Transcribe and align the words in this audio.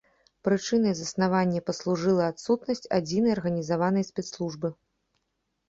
Прычынай 0.45 0.95
заснавання 0.99 1.59
паслужыла 1.67 2.23
адсутнасць 2.33 2.83
адзінай 3.01 3.31
арганізаванай 3.37 4.11
спецслужбы. 4.11 4.77